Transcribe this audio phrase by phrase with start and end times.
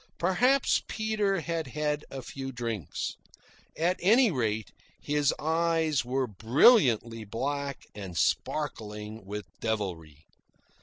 [0.17, 3.17] Perhaps Peter had had a few drinks.
[3.77, 10.25] At any rate, his eyes were brilliantly black and sparkling with devilry.